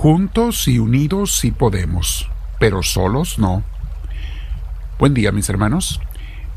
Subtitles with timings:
[0.00, 3.64] Juntos y unidos sí podemos, pero solos no.
[4.96, 6.00] Buen día mis hermanos.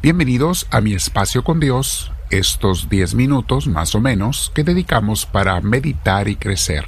[0.00, 5.60] Bienvenidos a mi espacio con Dios, estos 10 minutos más o menos que dedicamos para
[5.62, 6.86] meditar y crecer.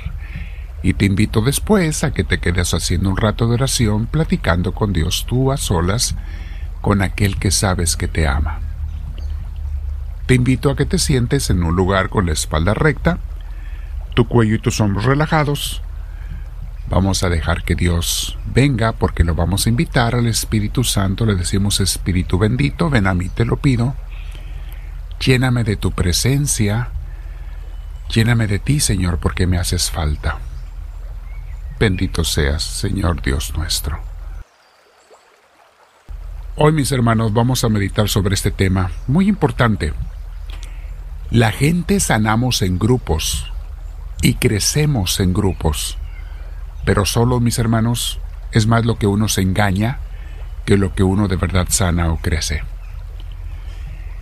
[0.84, 4.92] Y te invito después a que te quedes haciendo un rato de oración platicando con
[4.92, 6.14] Dios tú a solas,
[6.80, 8.60] con aquel que sabes que te ama.
[10.26, 13.18] Te invito a que te sientes en un lugar con la espalda recta,
[14.14, 15.82] tu cuello y tus hombros relajados.
[16.88, 21.26] Vamos a dejar que Dios venga porque lo vamos a invitar al Espíritu Santo.
[21.26, 23.96] Le decimos Espíritu bendito, ven a mí, te lo pido.
[25.20, 26.90] Lléname de tu presencia.
[28.08, 30.38] Lléname de ti, Señor, porque me haces falta.
[31.80, 33.98] Bendito seas, Señor Dios nuestro.
[36.54, 39.92] Hoy, mis hermanos, vamos a meditar sobre este tema muy importante.
[41.30, 43.52] La gente sanamos en grupos
[44.22, 45.98] y crecemos en grupos,
[46.86, 48.20] pero solo, mis hermanos,
[48.52, 49.98] es más lo que uno se engaña
[50.64, 52.62] que lo que uno de verdad sana o crece.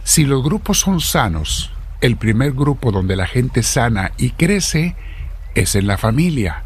[0.02, 1.70] Si los grupos son sanos,
[2.00, 4.96] el primer grupo donde la gente sana y crece
[5.54, 6.64] es en la familia.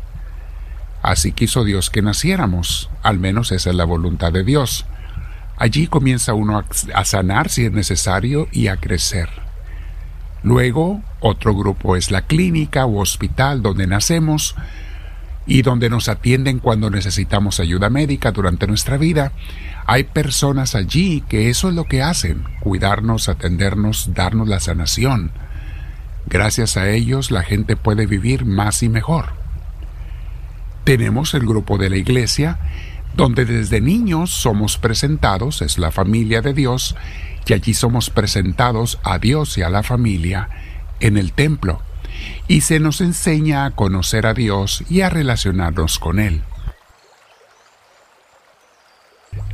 [1.02, 4.86] Así quiso Dios que naciéramos, al menos esa es la voluntad de Dios.
[5.56, 9.28] Allí comienza uno a sanar si es necesario y a crecer.
[10.44, 14.54] Luego, otro grupo es la clínica u hospital donde nacemos
[15.48, 19.32] y donde nos atienden cuando necesitamos ayuda médica durante nuestra vida.
[19.86, 25.32] Hay personas allí que eso es lo que hacen, cuidarnos, atendernos, darnos la sanación.
[26.26, 29.30] Gracias a ellos la gente puede vivir más y mejor.
[30.84, 32.58] Tenemos el grupo de la iglesia,
[33.16, 36.94] donde desde niños somos presentados, es la familia de Dios,
[37.46, 40.50] y allí somos presentados a Dios y a la familia
[41.00, 41.80] en el templo,
[42.46, 46.42] y se nos enseña a conocer a Dios y a relacionarnos con Él.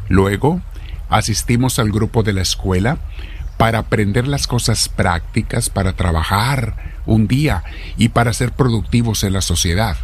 [0.08, 0.60] Luego,
[1.08, 2.98] asistimos al grupo de la escuela
[3.56, 7.62] para aprender las cosas prácticas, para trabajar un día
[7.96, 9.96] y para ser productivos en la sociedad.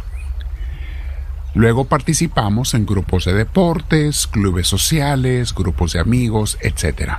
[1.53, 7.15] Luego participamos en grupos de deportes, clubes sociales, grupos de amigos, etc.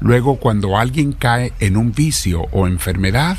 [0.00, 3.36] Luego, cuando alguien cae en un vicio o enfermedad,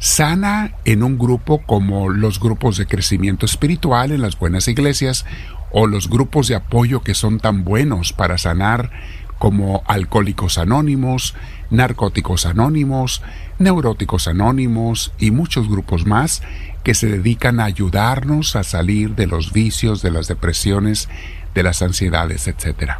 [0.00, 5.26] sana en un grupo como los grupos de crecimiento espiritual en las buenas iglesias
[5.70, 8.90] o los grupos de apoyo que son tan buenos para sanar
[9.38, 11.34] como alcohólicos anónimos,
[11.70, 13.22] narcóticos anónimos,
[13.58, 16.42] neuróticos anónimos y muchos grupos más
[16.82, 21.10] que se dedican a ayudarnos a salir de los vicios, de las depresiones,
[21.54, 22.92] de las ansiedades, etc.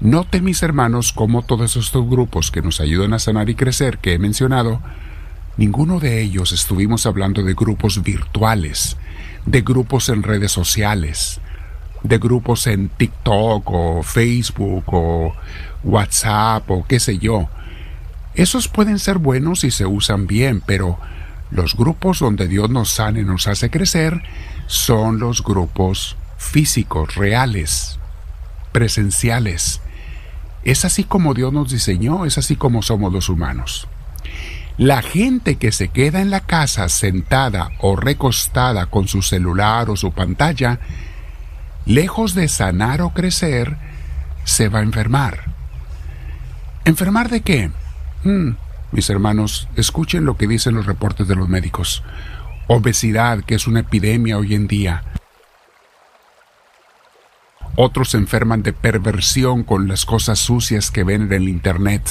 [0.00, 4.14] Noten mis hermanos cómo todos estos grupos que nos ayudan a sanar y crecer que
[4.14, 4.80] he mencionado,
[5.60, 8.96] ninguno de ellos estuvimos hablando de grupos virtuales,
[9.44, 11.38] de grupos en redes sociales,
[12.02, 15.34] de grupos en TikTok o Facebook o
[15.84, 17.50] WhatsApp o qué sé yo.
[18.34, 20.98] Esos pueden ser buenos y se usan bien, pero
[21.50, 24.22] los grupos donde Dios nos sana y nos hace crecer
[24.66, 27.98] son los grupos físicos, reales,
[28.72, 29.82] presenciales.
[30.64, 33.88] Es así como Dios nos diseñó, es así como somos los humanos.
[34.80, 39.96] La gente que se queda en la casa sentada o recostada con su celular o
[39.96, 40.80] su pantalla,
[41.84, 43.76] lejos de sanar o crecer,
[44.44, 45.52] se va a enfermar.
[46.86, 47.70] ¿Enfermar de qué?
[48.24, 48.52] Hmm,
[48.90, 52.02] mis hermanos, escuchen lo que dicen los reportes de los médicos.
[52.66, 55.02] Obesidad, que es una epidemia hoy en día.
[57.76, 62.08] Otros se enferman de perversión con las cosas sucias que ven en el Internet,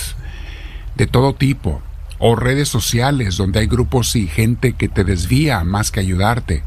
[0.96, 1.82] de todo tipo
[2.20, 6.64] o redes sociales donde hay grupos y gente que te desvía más que ayudarte.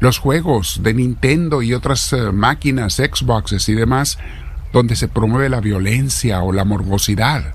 [0.00, 4.18] Los juegos de Nintendo y otras eh, máquinas, Xboxes y demás,
[4.72, 7.54] donde se promueve la violencia o la morbosidad.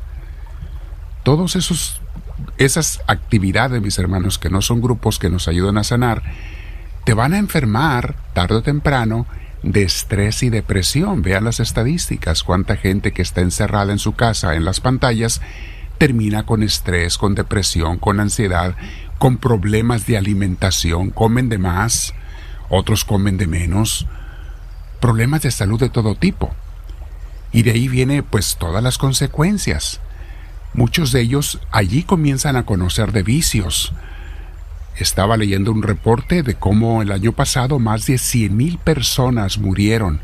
[1.24, 2.02] Todos esos
[2.58, 6.24] esas actividades, mis hermanos, que no son grupos que nos ayudan a sanar,
[7.06, 9.26] te van a enfermar tarde o temprano
[9.62, 11.22] de estrés y depresión.
[11.22, 15.42] Vean las estadísticas, cuánta gente que está encerrada en su casa, en las pantallas,
[15.98, 18.76] termina con estrés, con depresión, con ansiedad,
[19.18, 22.14] con problemas de alimentación, comen de más,
[22.70, 24.06] otros comen de menos,
[25.00, 26.54] problemas de salud de todo tipo.
[27.52, 30.00] Y de ahí viene pues todas las consecuencias.
[30.74, 33.94] Muchos de ellos allí comienzan a conocer de vicios.
[34.98, 40.22] Estaba leyendo un reporte de cómo el año pasado más de 100.000 personas murieron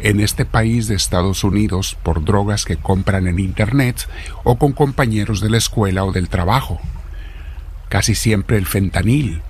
[0.00, 4.08] en este país de Estados Unidos por drogas que compran en Internet
[4.44, 6.80] o con compañeros de la escuela o del trabajo.
[7.88, 9.42] Casi siempre el fentanil,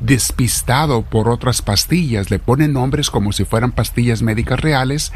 [0.00, 5.12] despistado por otras pastillas, le ponen nombres como si fueran pastillas médicas reales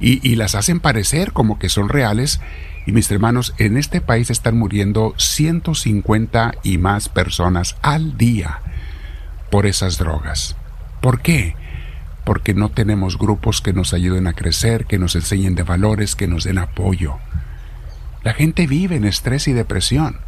[0.00, 2.40] y, las hacen parecer como que son reales.
[2.86, 8.60] Y mis hermanos, en este país están muriendo 150 y más personas al día
[9.50, 10.56] por esas drogas.
[11.02, 11.54] ¿Por qué?
[12.24, 16.26] Porque no tenemos grupos que nos ayuden a crecer, que nos enseñen de valores, que
[16.26, 17.18] nos den apoyo.
[18.22, 20.18] La gente vive en estrés y depresión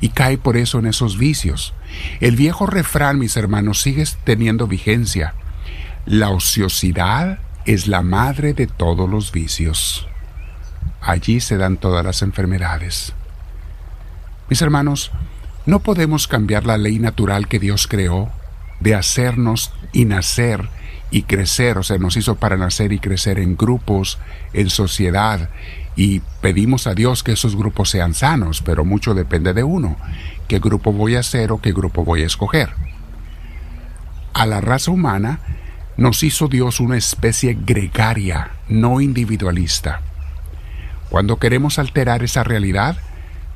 [0.00, 1.74] y cae por eso en esos vicios.
[2.20, 5.34] El viejo refrán, mis hermanos, sigue teniendo vigencia.
[6.06, 10.06] La ociosidad es la madre de todos los vicios.
[11.00, 13.12] Allí se dan todas las enfermedades.
[14.48, 15.10] Mis hermanos,
[15.66, 18.30] no podemos cambiar la ley natural que Dios creó
[18.80, 20.68] de hacernos y nacer
[21.10, 24.18] y crecer, o sea, nos hizo para nacer y crecer en grupos,
[24.52, 25.50] en sociedad,
[25.96, 29.96] y pedimos a Dios que esos grupos sean sanos, pero mucho depende de uno,
[30.46, 32.70] qué grupo voy a hacer o qué grupo voy a escoger.
[34.32, 35.40] A la raza humana
[35.96, 40.02] nos hizo Dios una especie gregaria, no individualista.
[41.10, 42.98] Cuando queremos alterar esa realidad,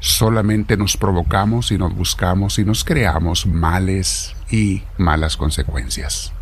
[0.00, 6.32] solamente nos provocamos y nos buscamos y nos creamos males y malas consecuencias.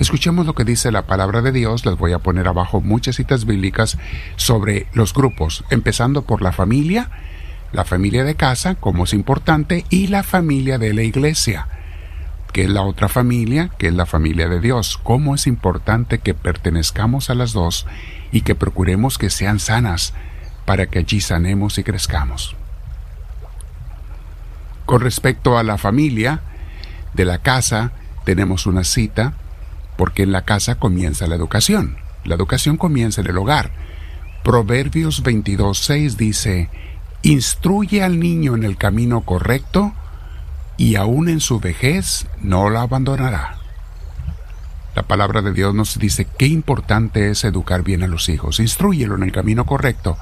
[0.00, 1.84] Escuchemos lo que dice la palabra de Dios.
[1.84, 3.98] Les voy a poner abajo muchas citas bíblicas
[4.36, 7.10] sobre los grupos, empezando por la familia,
[7.70, 11.68] la familia de casa, como es importante, y la familia de la iglesia,
[12.54, 14.98] que es la otra familia, que es la familia de Dios.
[15.02, 17.86] Cómo es importante que pertenezcamos a las dos
[18.32, 20.14] y que procuremos que sean sanas
[20.64, 22.56] para que allí sanemos y crezcamos.
[24.86, 26.40] Con respecto a la familia
[27.12, 27.92] de la casa,
[28.24, 29.34] tenemos una cita
[30.00, 31.98] porque en la casa comienza la educación.
[32.24, 33.70] La educación comienza en el hogar.
[34.42, 36.70] Proverbios 22.6 dice,
[37.20, 39.92] Instruye al niño en el camino correcto
[40.78, 43.58] y aún en su vejez no lo abandonará.
[44.94, 48.58] La palabra de Dios nos dice qué importante es educar bien a los hijos.
[48.58, 50.16] Instruyelo en el camino correcto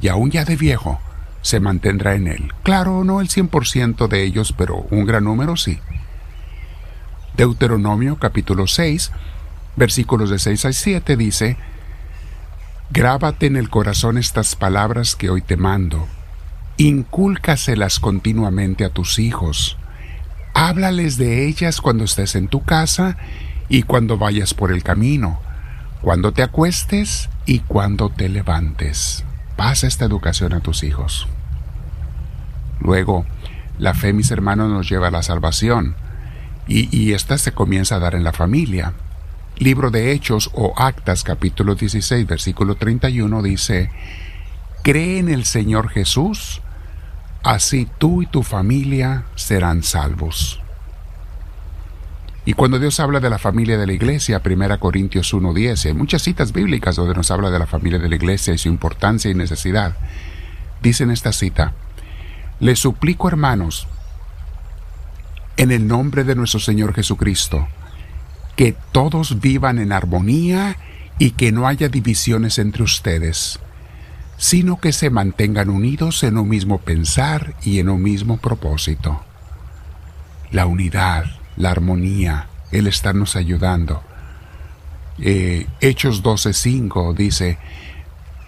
[0.00, 0.98] y aún ya de viejo
[1.42, 2.54] se mantendrá en él.
[2.62, 5.78] Claro, no el 100% de ellos, pero un gran número sí.
[7.36, 9.12] Deuteronomio capítulo 6,
[9.76, 11.56] versículos de 6 a 7 dice,
[12.90, 16.08] Grábate en el corazón estas palabras que hoy te mando,
[16.76, 19.78] incúlcaselas continuamente a tus hijos,
[20.54, 23.16] háblales de ellas cuando estés en tu casa
[23.68, 25.40] y cuando vayas por el camino,
[26.02, 29.24] cuando te acuestes y cuando te levantes.
[29.56, 31.28] Pasa esta educación a tus hijos.
[32.80, 33.24] Luego,
[33.78, 35.94] la fe, mis hermanos, nos lleva a la salvación
[36.70, 38.92] y, esta se comienza a dar en la familia.
[39.58, 43.90] Libro de Hechos o Actas capítulo 16 versículo 31 dice,
[44.84, 46.62] Cree en el Señor Jesús,
[47.42, 50.60] así tú y tu familia serán salvos.
[52.44, 56.22] Y cuando Dios habla de la familia de la iglesia, 1 Corintios 1.10, hay muchas
[56.22, 59.34] citas bíblicas donde nos habla de la familia de la iglesia y su importancia y
[59.34, 59.96] necesidad.
[60.80, 61.74] Dice en esta cita,
[62.60, 63.88] Les suplico hermanos,
[65.60, 67.68] en el nombre de nuestro Señor Jesucristo,
[68.56, 70.78] que todos vivan en armonía
[71.18, 73.60] y que no haya divisiones entre ustedes,
[74.38, 79.22] sino que se mantengan unidos en un mismo pensar y en un mismo propósito.
[80.50, 81.26] La unidad,
[81.58, 84.02] la armonía, el estarnos ayudando.
[85.18, 87.58] Eh, Hechos 12:5 dice,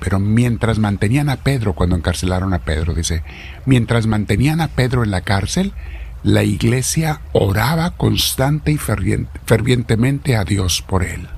[0.00, 3.22] pero mientras mantenían a Pedro, cuando encarcelaron a Pedro, dice,
[3.66, 5.74] mientras mantenían a Pedro en la cárcel,
[6.22, 11.28] la iglesia oraba constante y fervientemente a Dios por él.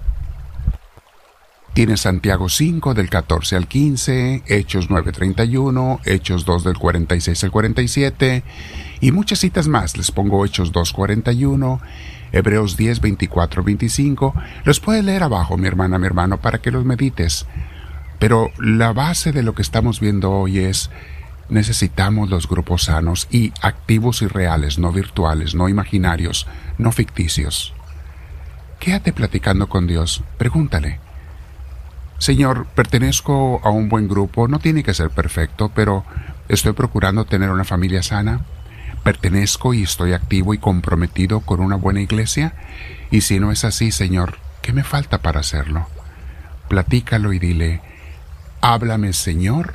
[1.72, 8.44] Tiene Santiago 5 del 14 al 15, Hechos 9.31, Hechos 2 del 46 al 47
[9.00, 9.96] y muchas citas más.
[9.96, 11.80] Les pongo Hechos 2.41,
[12.30, 14.34] Hebreos 10, 24, 25.
[14.64, 17.46] Los puedes leer abajo, mi hermana, mi hermano, para que los medites.
[18.20, 20.90] Pero la base de lo que estamos viendo hoy es
[21.48, 26.46] Necesitamos los grupos sanos y activos y reales, no virtuales, no imaginarios,
[26.78, 27.74] no ficticios.
[28.80, 31.00] Quédate platicando con Dios, pregúntale.
[32.18, 36.04] Señor, pertenezco a un buen grupo, no tiene que ser perfecto, pero
[36.48, 38.40] estoy procurando tener una familia sana.
[39.02, 42.54] Pertenezco y estoy activo y comprometido con una buena iglesia.
[43.10, 45.86] Y si no es así, Señor, ¿qué me falta para hacerlo?
[46.68, 47.82] Platícalo y dile,
[48.62, 49.74] háblame, Señor,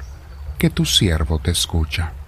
[0.60, 2.19] que tu siervo te escucha.